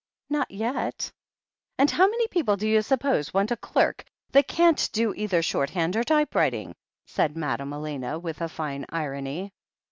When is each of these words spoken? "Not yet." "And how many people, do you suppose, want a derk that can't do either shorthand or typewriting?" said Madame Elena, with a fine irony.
"Not 0.31 0.49
yet." 0.49 1.11
"And 1.77 1.91
how 1.91 2.07
many 2.07 2.27
people, 2.29 2.57
do 2.57 2.67
you 2.67 2.81
suppose, 2.81 3.35
want 3.35 3.51
a 3.51 3.55
derk 3.57 3.99
that 4.31 4.47
can't 4.47 4.89
do 4.93 5.13
either 5.13 5.43
shorthand 5.43 5.95
or 5.95 6.03
typewriting?" 6.03 6.73
said 7.05 7.37
Madame 7.37 7.71
Elena, 7.71 8.17
with 8.17 8.41
a 8.41 8.49
fine 8.49 8.87
irony. 8.89 9.53